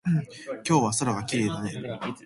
[0.67, 1.71] 今日は空がきれいだね。